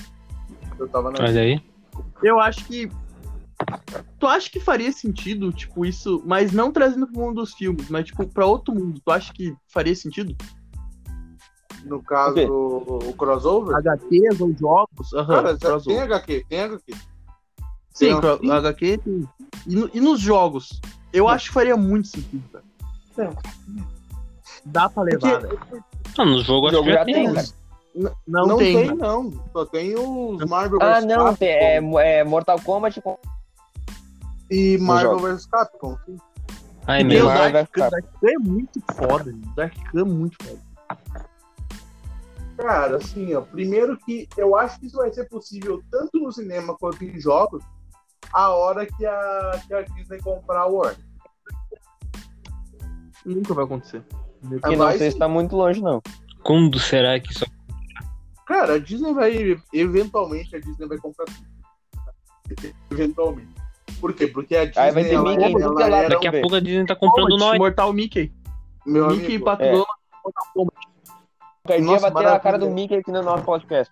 [0.80, 1.24] Eu tava na.
[1.24, 1.62] Olha aí.
[2.24, 2.90] Eu acho que.
[4.20, 8.06] Tu acha que faria sentido, tipo, isso, mas não trazendo pro mundo dos filmes, mas,
[8.06, 10.36] tipo, pra outro mundo, tu acha que faria sentido?
[11.86, 13.76] No caso, O o, crossover.
[13.78, 15.14] HQs ou jogos?
[15.14, 16.02] Aham, Cara, tem.
[16.02, 16.94] HQ, tem HQ.
[17.94, 19.30] Sim, Tem um- HQ tem.
[19.68, 20.82] E, no- e nos jogos?
[21.14, 22.66] Eu acho que faria muito sentido, cara.
[24.66, 25.84] Dá pra levar, Porque- velho.
[26.18, 27.14] Ah, no jogo acho que já tem.
[27.14, 27.34] tem, né?
[27.36, 27.48] cara.
[27.96, 28.76] N- Não, não tem.
[28.76, 29.14] tem, cara.
[29.14, 29.32] não.
[29.54, 31.06] Só tem os Marvel Ah, vs.
[31.06, 31.76] não, tem, é,
[32.20, 33.18] é Mortal Kombat com
[34.52, 35.46] e Marvel vs.
[35.46, 35.98] Capcom.
[36.06, 36.18] sim.
[36.88, 37.26] Ah, é E Meu.
[37.26, 37.78] Marvel Dark.
[37.78, 39.56] Dark Khan é muito foda, gente.
[39.56, 40.60] Dark Khan é muito foda.
[42.58, 43.42] Cara, assim, ó.
[43.42, 47.64] Primeiro que eu acho que isso vai ser possível tanto no cinema quanto em jogos
[48.32, 51.06] a hora que a, que a Disney comprar o Warner.
[53.26, 54.04] Nunca vai acontecer.
[54.64, 56.02] que não sei se tá muito longe, não.
[56.44, 57.46] Quando será que isso
[58.46, 59.60] Cara, a Disney vai.
[59.74, 62.76] Eventualmente a Disney vai comprar tudo.
[62.92, 63.50] Eventualmente.
[64.00, 64.28] Por quê?
[64.28, 64.84] Porque a Disney.
[64.84, 65.94] Aí vai ter ela, Mickey ela é lado.
[65.96, 67.58] era Daqui a pouco a Disney tá comprando nós.
[67.58, 68.32] Mortal Mickey.
[68.86, 69.86] Meu Mickey amigo, Patulona.
[70.24, 70.68] Mortal
[71.68, 73.92] Dia Nossa, vai ter a cara do Mickey aqui no nosso podcast.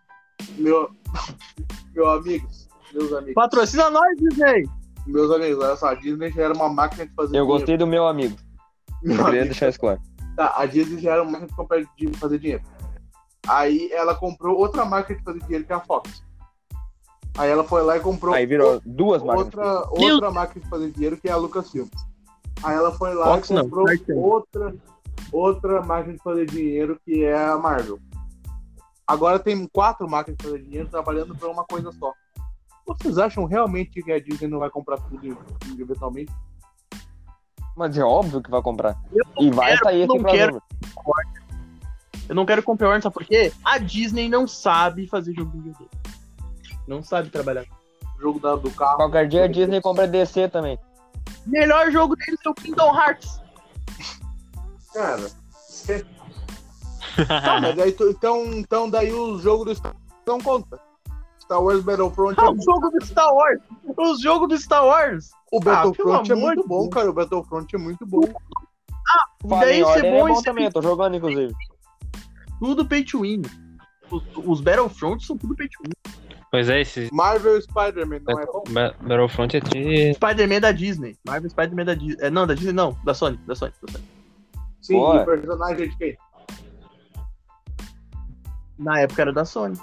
[0.58, 0.90] meu,
[1.96, 4.68] meu amigos, meus amigos, Patrocina nós, Disney!
[5.08, 7.48] meus amigos, olha só, a Disney já era uma máquina de fazer Eu dinheiro.
[7.48, 8.38] gostei do meu amigo.
[9.02, 10.00] Meu Eu queria amigo, deixar isso claro.
[10.38, 12.64] Tá, a Disney já era uma máquina de comprar- de fazer dinheiro.
[13.48, 16.24] Aí ela comprou outra máquina de fazer dinheiro, que é a Fox.
[17.38, 19.46] Aí ela foi lá e comprou Aí virou duas máquinas.
[19.46, 21.88] outra, outra máquina de fazer dinheiro, que é a Lucasfilm.
[22.64, 24.04] Aí ela foi lá Fox e não, comprou Tank.
[24.12, 24.76] outra,
[25.34, 28.00] outra máquina de fazer dinheiro, que é a Marvel.
[29.06, 32.14] Agora tem quatro máquinas de fazer dinheiro trabalhando para uma coisa só.
[32.86, 35.38] Vocês acham realmente que a Disney não vai comprar tudo
[35.80, 36.32] eventualmente?
[37.76, 38.96] Mas é óbvio que vai comprar.
[39.40, 40.62] E vai quero, sair esse não quero.
[42.30, 43.52] Eu não quero comprar Warner, sabe por quê?
[43.64, 45.90] A Disney não sabe fazer jogo de videogame.
[46.88, 47.66] Não sabe trabalhar.
[48.18, 48.98] O jogo da- do carro.
[48.98, 50.78] Qualquer dia a Disney compra DC também.
[51.46, 53.42] Melhor jogo deles é o Kingdom Hearts.
[54.94, 55.30] Cara.
[57.28, 60.80] Tá, mas daí tu- então, então daí o jogo do Star Wars não conta.
[61.40, 63.60] Star Wars Battlefront é Ah, o jogo do Star Wars.
[63.98, 65.30] Os jogos do Star Wars.
[65.52, 67.10] O Battlefront é pelo amor muito de bom, cara.
[67.10, 68.22] O Battlefront é muito bom.
[69.48, 71.54] Fallen Daí ser Order bom é e bom também, tô jogando, inclusive.
[72.60, 73.42] Tudo pay to win.
[74.10, 76.14] Os, os Battlefront são tudo pay to win.
[76.50, 78.64] Pois é, esse Marvel Spider-Man não é bom?
[78.70, 80.14] Ba- Battlefront é tri...
[80.14, 81.18] Spider-Man da Disney.
[81.28, 82.18] Marvel Spider-Man da Disney.
[82.26, 82.98] É, não, da Disney não.
[83.04, 83.38] Da Sony.
[83.46, 83.74] Da Sony.
[83.86, 84.04] Da Sony.
[84.84, 86.18] Sim, e personagem de quem?
[88.78, 89.76] Na época era da Sony.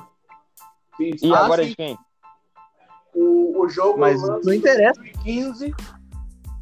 [0.97, 1.99] Sim, E ah, agora é sim, de quem?
[3.15, 5.01] o, o jogo Mas lança não em interessa.
[5.01, 5.75] 2015.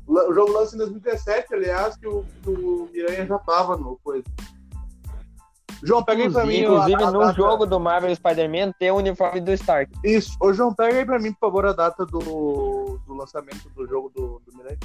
[0.06, 4.24] La- O jogo lança em 2017, aliás, que o, o Miranha já tava no coisa.
[5.82, 6.60] João, pega aí pra mim.
[6.60, 9.92] Inclusive, a- a no data- jogo do Marvel Spider-Man tem o uniforme do Stark.
[10.04, 10.36] Isso.
[10.40, 14.08] Ô, João, pega aí pra mim, por favor, a data do, do lançamento do jogo
[14.10, 14.78] do, do Miranha.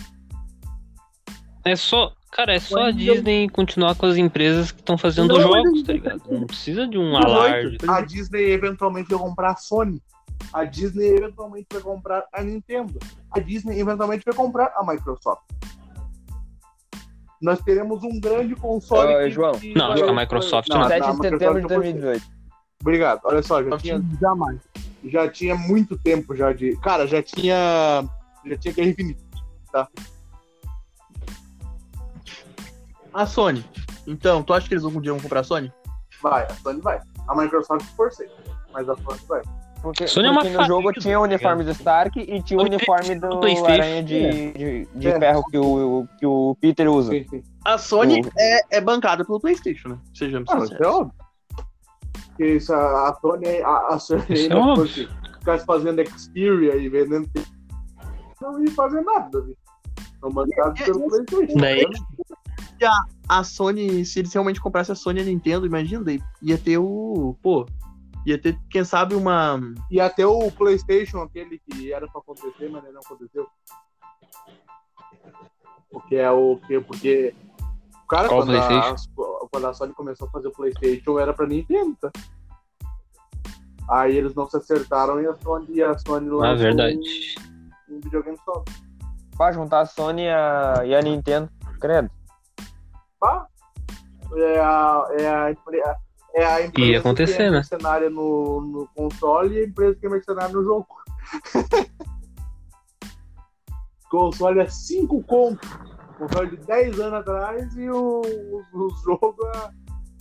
[1.66, 5.42] É só, cara, é só a Disney continuar com as empresas que estão fazendo Não,
[5.42, 6.22] jogos, tá ligado?
[6.30, 7.26] Não precisa de um 18.
[7.28, 7.78] alarde.
[7.88, 10.02] A Disney eventualmente vai comprar a Sony.
[10.52, 12.98] A Disney eventualmente vai comprar a Nintendo.
[13.32, 15.42] A Disney eventualmente vai comprar a Microsoft.
[17.42, 19.14] Nós teremos um grande console.
[19.26, 19.52] Que- João.
[19.54, 20.86] que Não, acho que a Microsoft Não, não.
[20.86, 21.76] a 7 de setembro de não pode ser.
[21.94, 22.24] 2018.
[22.82, 23.22] Obrigado.
[23.26, 24.60] Olha só, já tinha, Jamais.
[25.06, 26.76] já tinha muito tempo já de.
[26.78, 28.04] Cara, já tinha.
[28.46, 29.24] Já tinha Guerra Infinita.
[33.14, 33.64] A Sony.
[34.08, 35.72] Então, tu acha que eles algum dia vão comprar a Sony?
[36.22, 37.00] Vai, a Sony vai.
[37.28, 38.28] A Microsoft forcei.
[38.74, 39.42] Mas a Sony vai.
[39.82, 42.58] Porque, Sony é uma porque no jogo família, tinha o uniforme do Stark e tinha
[42.60, 43.28] o uniforme do.
[43.66, 45.20] Aranha de, de, de É.
[45.20, 47.12] ferro que o, que o Peter usa.
[47.12, 47.44] Sim, sim.
[47.66, 48.30] A Sony Uhum.
[48.40, 49.98] é, é bancada pelo PlayStation, né?
[50.14, 50.94] Sejamos Ah, isso é sinceros.
[50.96, 51.14] óbvio.
[52.28, 54.76] Porque isso, a, a Sony, a, a Sony é ainda óbvio.
[54.88, 57.30] fosse ficar fazendo Xperia e vendendo.
[58.42, 59.56] Não ia fazer nada, viu?
[60.22, 61.58] São bancados pelo PlayStation.
[61.60, 61.86] Daí-
[62.84, 66.58] tá A Sony, se eles realmente comprassem a Sony e a Nintendo, imagina, daí ia
[66.58, 67.36] ter o.
[67.42, 67.66] Pô,
[68.26, 69.60] ia ter, quem sabe, uma.
[69.90, 73.48] E até o PlayStation, aquele que era pra acontecer, mas não aconteceu.
[75.92, 76.80] Porque é o que.
[76.82, 77.36] Porque.
[78.10, 78.96] Cara, Qual quando a,
[79.52, 82.12] quando a Sony começou a fazer o PlayStation, era pra Nintendo, tá?
[83.90, 86.98] Aí eles não se acertaram e a Sony, e a Sony lançou Ah, verdade.
[87.90, 88.64] um, um videogame só.
[89.36, 91.50] Pra juntar a Sony e a, e a Nintendo.
[91.82, 92.10] Credo.
[93.24, 93.48] Pá.
[94.36, 95.56] É a, é a,
[96.36, 97.52] é a empresa Ia acontecer, que é né?
[97.52, 100.88] mercenária no, no console e a empresa que é mercenária no jogo.
[104.12, 105.70] console é 5 contos.
[106.18, 109.38] Console de 10 anos atrás e o, o, o jogo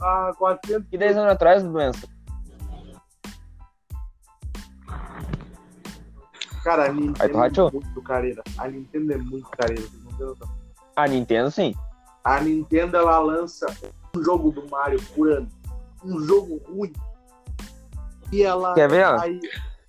[0.00, 2.06] a, a 400 E 10 anos atrás, doença.
[6.62, 8.42] Cara, a Aí tu Nintendo é muito careira.
[8.58, 9.82] A Nintendo é muito careira.
[10.94, 11.74] A Nintendo, sim.
[12.24, 13.66] A Nintendo ela lança
[14.16, 15.48] um jogo do Mario por ano.
[16.04, 16.92] Um jogo ruim.
[18.32, 18.74] E ela.
[18.74, 19.04] Quer ver?
[19.04, 19.40] Aí,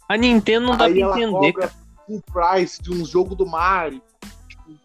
[0.10, 1.72] A Nintendo não dá aí pra ela entender, cobra
[2.06, 4.02] full price de um jogo do Mario.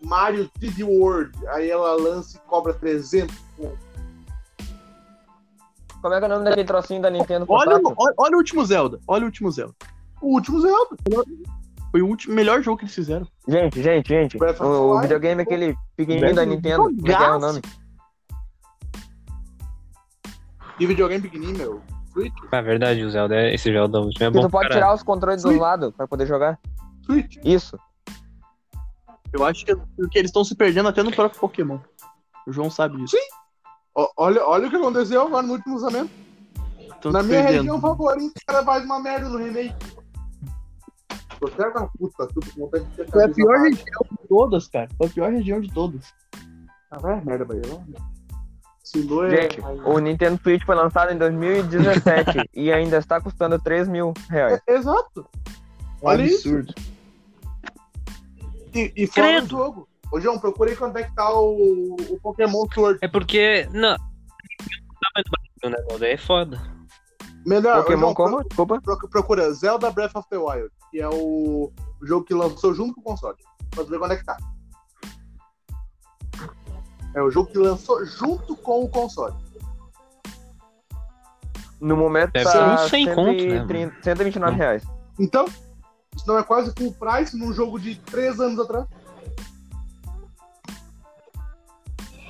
[0.02, 1.32] Mario 3D World.
[1.48, 3.34] Aí ela lança e cobra 300.
[3.56, 3.70] pô.
[6.00, 8.64] Como é que é o nome daquele trocinho da Nintendo Olha, olha, olha o último
[8.64, 9.00] Zelda.
[9.06, 9.74] Olha o último Zelda.
[10.20, 10.96] O último Zelda.
[11.90, 13.26] Foi o último, melhor jogo que eles fizeram.
[13.46, 14.36] Gente, gente, gente.
[14.62, 14.64] O,
[14.96, 16.82] o videogame é aquele pequenininho da Nintendo.
[16.84, 17.62] Como é que é o nome?
[20.78, 21.82] E videogame pequenininho, meu.
[22.12, 22.34] Switch.
[22.52, 24.40] Na verdade, o Zelda, é- esse Zelda último é bom.
[24.42, 25.58] tu pode tirar os controles dos Sim.
[25.58, 26.58] lados pra poder jogar.
[27.04, 27.36] Switch.
[27.44, 27.78] Isso.
[29.32, 29.74] Eu acho que,
[30.10, 31.78] que eles estão se perdendo até no próprio Pokémon.
[32.46, 33.16] O João sabe isso.
[33.94, 36.10] Ó, Olha, olha o que aconteceu agora no último lançamento.
[36.94, 37.58] Estão Na minha perdendo.
[37.58, 39.74] região favorita, o cara faz uma merda no remake.
[41.40, 44.28] Tô até com a puta, tudo com vontade de ter Foi a pior região de
[44.28, 44.88] todas, cara.
[44.96, 46.12] Foi a pior região de todas.
[46.90, 48.18] Ah, vai merda, é.
[49.30, 54.62] Gente, o Nintendo Switch foi lançado em 2017 e ainda está custando 3 mil reais.
[54.66, 55.26] É, exato.
[56.02, 56.48] Um Olha isso.
[56.48, 56.74] absurdo.
[58.74, 59.44] E, e fora Credo.
[59.44, 59.88] o jogo.
[60.10, 62.98] Ô, João, procurei quanto é que tá o, o Pokémon Sword.
[63.02, 63.68] É porque.
[63.72, 63.90] Não.
[63.90, 63.96] Não
[65.02, 66.10] dá mais né?
[66.12, 66.58] É foda.
[67.44, 68.80] Melhor, Pokémon João, como?
[68.80, 71.72] Pro- procura Zelda Breath of the Wild, que é o,
[72.02, 73.36] jogo que lançou junto com o console.
[73.70, 74.36] Pra tu ver quando é que tá.
[77.14, 79.34] É o jogo que lançou junto com o console.
[81.80, 84.84] No momento Deve tá ser uns 100 conto, né, 130, 129 reais.
[85.18, 85.46] Então,
[86.14, 88.86] isso não é quase full price num jogo de 3 anos atrás.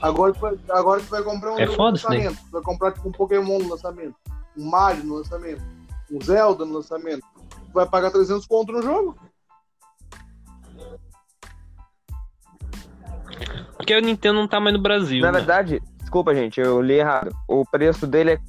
[0.01, 2.37] Agora tu vai, agora tu vai comprar um É jogo foda lançamento.
[2.37, 4.14] Tu vai comprar tipo um Pokémon no lançamento,
[4.57, 5.62] um Mario no lançamento,
[6.11, 7.25] um Zelda no lançamento.
[7.73, 9.19] Vai pagar 300 conto no jogo?
[13.77, 15.23] Porque o Nintendo não tá mais no Brasil.
[15.23, 15.39] Na né?
[15.39, 17.35] verdade, desculpa, gente, eu li errado.
[17.47, 18.41] O preço dele é.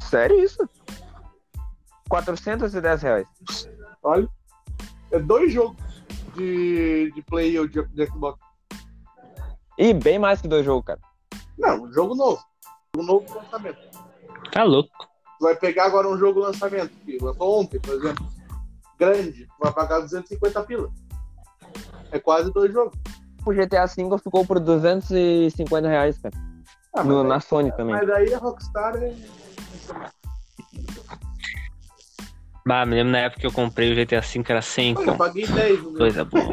[0.00, 0.68] Sério isso?
[2.08, 3.28] 410 reais.
[4.02, 4.28] Olha.
[5.12, 5.76] É dois jogos
[6.34, 8.40] de, de Play ou de, de Xbox.
[9.78, 11.00] E bem mais que dois jogos, cara.
[11.58, 12.42] Não, um jogo novo.
[12.96, 13.78] Um novo lançamento.
[14.50, 15.09] Tá louco.
[15.40, 18.26] Tu vai pegar agora um jogo lançamento, que lançou ontem, por exemplo.
[18.98, 20.90] Grande, tu vai pagar 250 pila.
[22.12, 22.92] É quase dois jogos.
[23.46, 26.34] O GTA V ficou por 250 reais, cara.
[26.94, 27.94] Ah, No- na Sony também.
[27.94, 29.14] mas aí a Rockstar é.
[32.66, 35.16] Bah, me lembro na época que eu comprei o GTA V era 100 Olha, eu
[35.16, 35.98] paguei 10 no meu.
[35.98, 36.44] Coisa boa.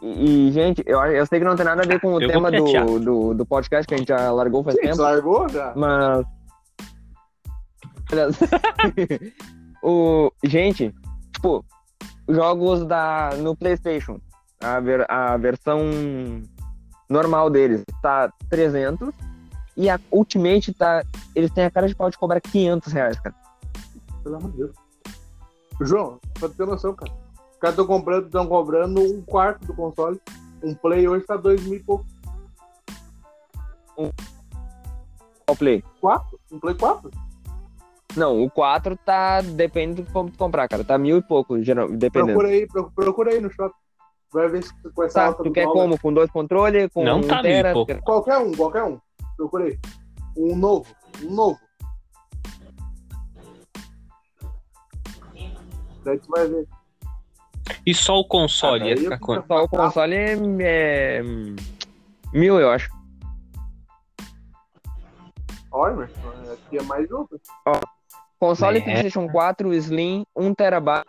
[0.00, 2.28] E, e, gente, eu, eu sei que não tem nada a ver com o Eu
[2.28, 5.02] tema do, do, do podcast que a gente já largou faz Sim, tempo.
[5.02, 5.74] largou já?
[5.76, 6.24] Mas.
[9.82, 10.32] O...
[10.42, 10.92] Gente,
[11.32, 11.64] tipo,
[12.28, 13.30] jogos da...
[13.36, 14.20] no PlayStation,
[14.60, 15.08] a, ver...
[15.08, 15.78] a versão
[17.08, 19.14] normal deles tá 300
[19.76, 21.04] e a Ultimate tá.
[21.34, 23.34] Eles têm a cara de pau de cobrar 500 reais, cara.
[24.22, 24.72] Pelo amor de Deus.
[25.82, 27.12] João, pra ter noção, cara.
[27.52, 30.20] Os caras estão comprando, tão cobrando um quarto do console.
[30.62, 32.04] Um Play hoje tá dois mil e pouco.
[33.94, 35.84] Qual Play?
[36.00, 36.40] Quatro?
[36.50, 37.10] Um Play 4?
[38.16, 39.40] Não, o 4 tá.
[39.42, 40.82] Depende do como tu comprar, cara.
[40.82, 41.88] Tá mil e pouco, geral...
[41.88, 42.32] dependendo.
[42.38, 43.74] Procura aí, pro- procura aí no shopping.
[44.32, 45.80] Vai ver se com essa Tá, alta tu do quer dólar.
[45.82, 45.98] como?
[46.00, 46.90] Com dois controles?
[46.92, 47.72] Com Não um tá mil e tera?
[47.72, 47.92] pouco.
[47.92, 48.98] Tu quer- Qualquer um, qualquer um.
[49.36, 49.78] Procurei.
[50.36, 50.86] Um novo.
[51.22, 51.58] Um novo.
[56.04, 56.66] Daí tu vai ver.
[57.84, 59.46] E só o console Ah, ficar quanto?
[59.46, 60.32] Só o console é,
[61.18, 61.22] é
[62.32, 62.88] mil, eu acho.
[65.72, 67.28] Olha, mas aqui é mais jogo.
[68.38, 68.80] Console É.
[68.82, 71.02] PlayStation 4, Slim, 1 TB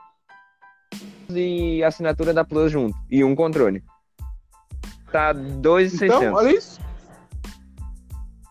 [1.30, 2.97] e assinatura da Plus junto.
[3.09, 3.84] E um controle.
[5.11, 6.17] Tá 2,600.
[6.17, 6.80] Então, olha isso.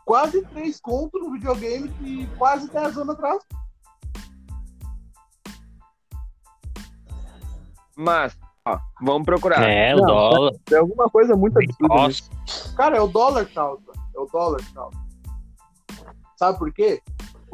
[0.04, 3.42] Quase 3 conto no videogame de quase 10 anos atrás.
[7.96, 9.62] Mas, ó, vamos procurar.
[9.62, 10.52] É, o Não, dólar.
[10.70, 12.06] É alguma coisa muito absurda Nossa.
[12.06, 12.76] nisso.
[12.76, 13.92] Cara, é o dólar que tá alto.
[14.14, 14.98] É o dólar que tá alto.
[16.36, 17.02] Sabe por quê?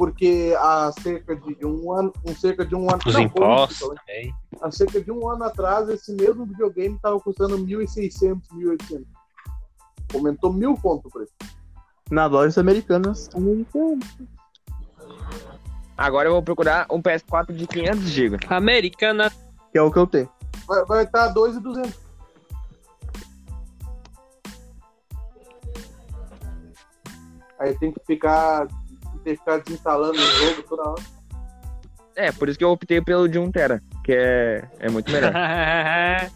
[0.03, 4.35] Porque há cerca de um ano, um cerca de um ano, Os não, impostos também.
[4.61, 9.05] há cerca de um ano atrás, esse mesmo videogame estava custando 1.600, 1.800.
[10.13, 11.31] Aumentou mil pontos o preço.
[12.11, 13.29] Nas lojas americanas.
[15.97, 18.37] Agora eu vou procurar um PS4 de 500 GB.
[18.49, 19.31] Americana.
[19.71, 20.29] Que é o que eu tenho.
[20.67, 21.93] Vai, vai estar 2.200.
[27.57, 28.67] Aí tem que ficar,
[29.23, 31.01] que ficar desinstalando o jogo toda hora.
[32.15, 35.31] É, por isso que eu optei pelo de 1 tera, que é, é muito melhor.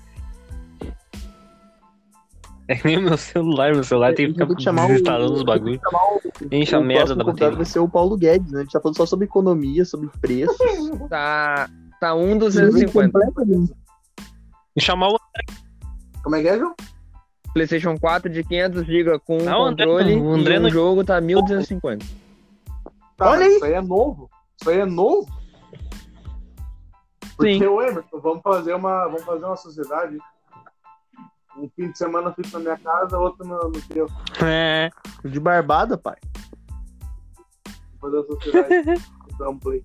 [2.69, 5.79] É que nem o meu celular, meu celular tem que ficar desinstalando os bagulhos.
[5.81, 6.21] Chamar o-
[6.51, 7.55] Enche a o merda da bateria.
[7.55, 8.59] vai ser o Paulo Guedes, né?
[8.59, 10.53] A gente tá falando só sobre economia, sobre preço.
[11.09, 11.69] Tá,
[12.01, 12.91] tá 1,250.
[13.09, 13.73] Completamente.
[14.75, 15.17] E chamar o
[16.21, 16.75] Como é que é, João?
[17.53, 20.63] PlayStation 4 de 500 GB com Não, o André controle não, o André e um
[20.63, 22.03] não- jogo tá 1.250.
[23.17, 23.55] Tá, Olha aí.
[23.55, 24.29] Isso aí é novo.
[24.59, 25.27] Isso aí é novo.
[27.35, 27.65] Porque, Sim.
[27.65, 30.17] ô Emerson, vamos fazer uma, vamos fazer uma sociedade.
[31.57, 34.07] Um fim de semana eu fico na minha casa, outro no, no teu.
[34.45, 34.89] É.
[35.25, 36.15] De barbada, pai.
[37.99, 39.01] Fazer a sociedade.
[39.37, 39.83] Dar um play.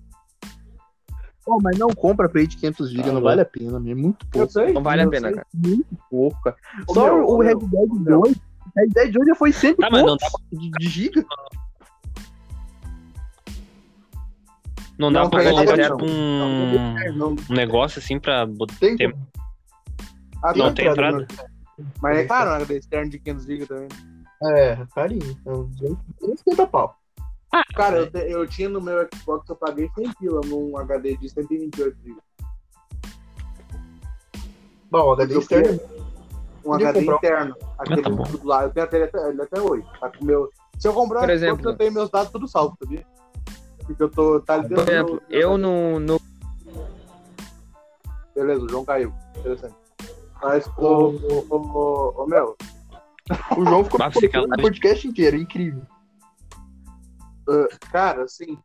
[1.45, 4.25] Pô, mas não compra Play de 500 GB, não Tá vale a pena, é muito
[4.27, 4.53] Eu pouco.
[4.53, 4.71] sei.
[4.71, 5.35] Não vale a pena, sei.
[5.35, 5.47] cara.
[5.53, 6.55] Muito pouco, cara.
[6.87, 8.21] Ô, Só meu, o Red Dead ô, meu.
[8.21, 8.41] 2.
[8.77, 11.21] Red Dead 2 já foi 100 Tá, mas não poucos de, de giga.
[11.21, 11.62] Não
[15.11, 15.97] dá Não, pra cara, colocar não.
[15.97, 18.75] tipo um, Não, um negócio assim pra botar.
[18.79, 19.13] Tem Tem-
[20.43, 20.73] ah, Não tá.
[20.73, 21.17] tem entrada?
[21.19, 21.27] né?
[22.01, 22.75] Mas é caro, né?
[22.75, 23.87] Externo de 500 GB também.
[24.43, 25.37] É, carinho.
[25.45, 26.95] É uns 250 pau.
[27.75, 31.29] Cara, eu, te- eu tinha no meu Xbox, eu paguei 100 pila num HD de
[31.29, 32.17] 128 GB.
[34.91, 35.79] Bom, o HD externo.
[36.65, 37.55] Um HD comprar um- interno.
[37.77, 38.23] Aquele tá bom.
[38.23, 38.63] tudo lá.
[38.63, 38.97] Eu tenho até,
[39.29, 39.85] ele até, hoje.
[39.99, 40.49] Tá com meu...
[40.77, 43.05] Se eu comprar Por exemplo- Xbox, eu tenho meus dados tudo salvo, sabia?
[43.85, 44.39] Porque eu tô.
[44.41, 46.19] Tá ali Por dentro exemplo, eu no, no
[48.35, 49.13] Beleza, o João caiu.
[49.37, 49.75] Interessante.
[50.41, 51.13] Mas, ô,
[51.49, 52.55] ô, ô, meu,
[53.57, 53.99] O João ficou
[54.43, 55.81] o podcast inteiro, incrível.
[57.91, 58.57] cara, assim,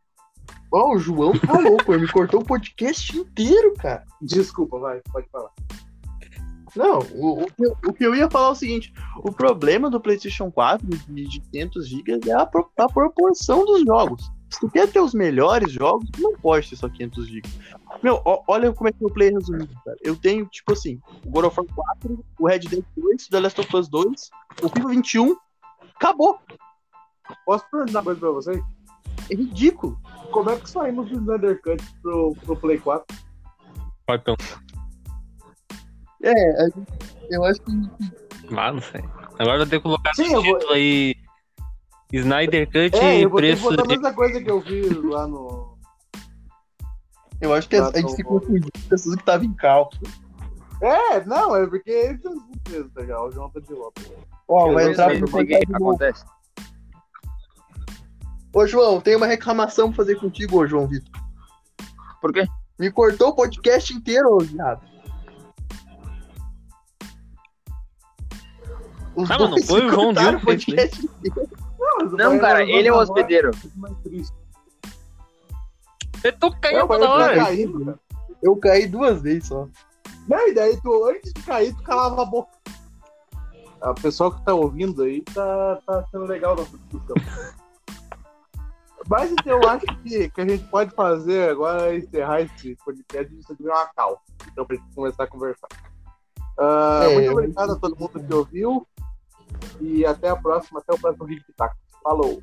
[0.71, 4.05] Ó, o João tá louco, ele me cortou o podcast inteiro, cara.
[4.21, 5.49] desculpa, vai, pode falar.
[6.75, 8.93] Não, o, o, que eu- o que eu ia falar é o seguinte:
[9.23, 13.81] o problema do PlayStation 4 de, de 500 GB é a, pro- a proporção dos
[13.83, 14.31] jogos.
[14.49, 17.47] Se tu quer ter os melhores jogos, tu não pode ter só 500 GB.
[18.01, 19.97] Meu, ó- olha como é que meu play é resumido, cara.
[20.01, 21.67] Eu tenho, tipo assim, o God of War
[22.01, 24.29] 4, o Red Dead 2, o The Last of Us 2,
[24.63, 25.35] o FIFA 21,
[25.95, 26.39] acabou.
[27.45, 28.63] Posso perguntar uma coisa pra vocês?
[29.29, 29.99] É ridículo.
[30.31, 33.05] Como é que saímos do Snyder Cut pro, pro Play 4?
[34.07, 34.63] Pode pensar.
[36.23, 36.67] É,
[37.29, 37.71] eu acho que
[38.57, 39.01] Ah, não sei.
[39.37, 41.15] Agora vai ter que colocar Sim, esse eu vou- título aí.
[42.11, 43.87] Snyder Cut É, e eu preço de.
[43.87, 45.77] mesma coisa que eu vi lá no.
[47.39, 50.01] eu acho que a, a gente se confundiu com pessoas que estavam em cálculo.
[50.81, 53.23] É, não, é porque ele tem uns surpresas, tá ligado?
[53.27, 54.01] O João tá de volta.
[54.47, 56.25] Ó, vai eu entrar eu do- acontece.
[58.53, 61.11] Ô, João, tem uma reclamação pra fazer contigo, ô, João Vitor.
[62.21, 62.47] Por quê?
[62.79, 64.81] Me cortou o podcast inteiro, ô, viado.
[69.15, 71.49] Os Ah, dois foi o João que fez podcast inteiro.
[71.99, 73.51] Mas Não, cara, ele é o hospedeiro.
[76.23, 77.35] Eu tô caindo toda hora.
[78.41, 79.67] Eu caí duas vezes só.
[80.27, 82.49] Não, e daí tu, antes de cair, tu calava a boca.
[83.81, 87.15] A pessoa que tá ouvindo aí tá, tá sendo legal nossa discussão.
[89.09, 93.33] Mas então, eu acho que, que a gente pode fazer agora é encerrar esse podcast
[93.33, 94.21] e aqui é uma cal.
[94.51, 95.67] Então, pra gente começar a conversar.
[96.59, 98.87] Ah, É, muito obrigado a todo mundo que ouviu.
[99.81, 101.71] E até a próxima, até o próximo vídeo que tá.
[102.03, 102.41] Falou!